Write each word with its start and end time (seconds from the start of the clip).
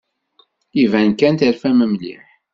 Iban 0.83 1.09
kan 1.19 1.35
terfam 1.39 1.79
mliḥ. 1.91 2.23